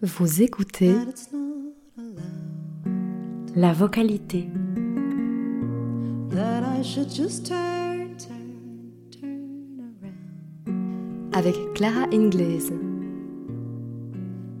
[0.00, 3.56] Vous écoutez that it's not allowed.
[3.56, 4.48] la vocalité.
[6.30, 11.34] That I should just turn, turn, turn around.
[11.34, 12.70] avec Clara Ingles.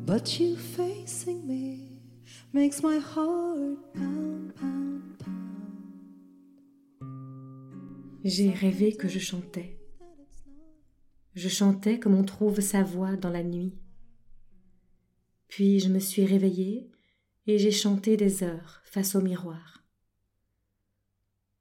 [0.04, 2.00] But you facing me
[2.52, 5.36] makes my heart pound, pound, pound.
[8.24, 9.76] J'ai rêvé que je chantais.
[11.36, 13.74] Je chantais comme on trouve sa voix dans la nuit.
[15.48, 16.90] Puis je me suis réveillée
[17.46, 19.84] et j'ai chanté des heures face au miroir.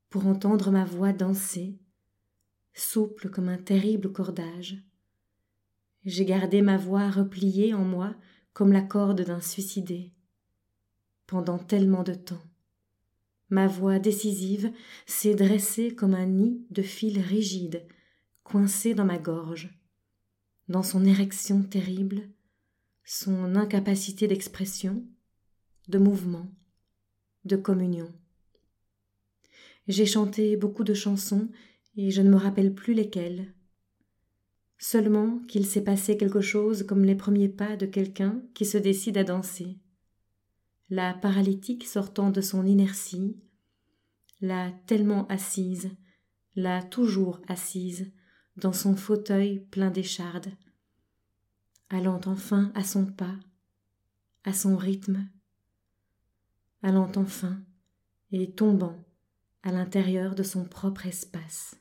[0.10, 1.78] Pour entendre ma voix danser,
[2.74, 4.82] souple comme un terrible cordage,
[6.06, 8.16] j'ai gardé ma voix repliée en moi
[8.54, 10.14] comme la corde d'un suicidé.
[11.28, 12.44] Pendant tellement de temps,
[13.50, 14.72] ma voix décisive
[15.06, 17.86] s'est dressée comme un nid de fils rigides
[18.46, 19.76] coincé dans ma gorge,
[20.70, 22.30] dans son érection terrible,
[23.04, 25.04] son incapacité d'expression,
[25.90, 26.48] de mouvement,
[27.44, 28.14] de communion.
[29.88, 31.50] J'ai chanté beaucoup de chansons
[31.98, 33.54] et je ne me rappelle plus lesquelles.
[34.78, 39.18] Seulement qu'il s'est passé quelque chose comme les premiers pas de quelqu'un qui se décide
[39.18, 39.80] à danser.
[40.92, 43.40] La paralytique sortant de son inertie,
[44.40, 45.90] la tellement assise,
[46.56, 48.12] la toujours assise,
[48.58, 50.52] dans son fauteuil plein d'échardes,
[51.90, 53.36] allant enfin à son pas,
[54.44, 55.28] à son rythme,
[56.82, 57.60] allant enfin
[58.32, 58.98] et tombant
[59.64, 61.76] à l'intérieur de son propre espace.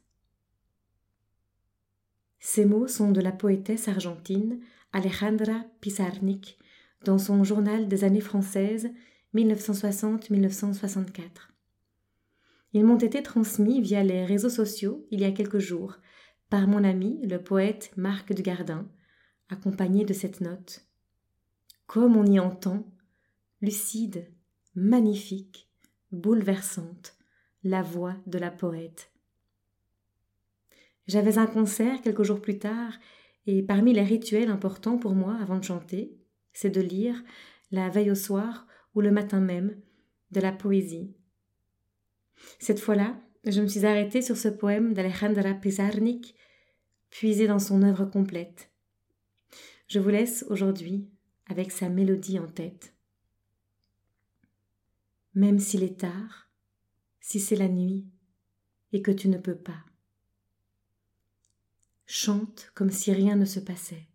[2.40, 4.60] Ces mots sont de la poétesse argentine
[4.92, 6.58] Alejandra Pizarnik
[7.04, 8.90] dans son journal des années françaises
[9.34, 11.20] 1960-1964.
[12.72, 15.98] Ils m'ont été transmis via les réseaux sociaux il y a quelques jours
[16.50, 18.88] par mon ami le poète Marc de Gardin,
[19.48, 20.86] accompagné de cette note.
[21.86, 22.86] Comme on y entend,
[23.60, 24.32] lucide,
[24.74, 25.68] magnifique,
[26.12, 27.16] bouleversante,
[27.62, 29.10] la voix de la poète.
[31.06, 32.92] J'avais un concert quelques jours plus tard,
[33.46, 36.16] et parmi les rituels importants pour moi avant de chanter,
[36.52, 37.22] c'est de lire,
[37.70, 39.76] la veille au soir ou le matin même,
[40.30, 41.14] de la poésie.
[42.58, 46.34] Cette fois-là, je me suis arrêtée sur ce poème d'Alejandra Pizarnik,
[47.10, 48.70] puisé dans son œuvre complète.
[49.88, 51.08] Je vous laisse aujourd'hui
[51.46, 52.94] avec sa mélodie en tête.
[55.34, 56.48] Même s'il est tard,
[57.20, 58.06] si c'est la nuit
[58.92, 59.84] et que tu ne peux pas,
[62.06, 64.08] chante comme si rien ne se passait.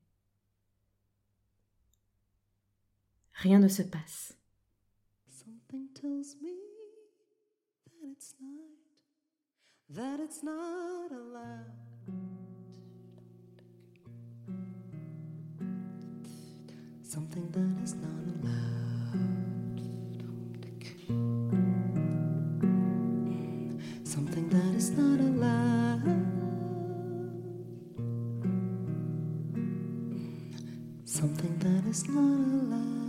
[3.33, 4.37] Rien ne se passe.
[9.91, 11.65] That it's not allowed.
[17.01, 18.69] Something that is not allowed.
[24.03, 26.03] Something that is not allowed.
[31.05, 33.08] Something that is not allowed.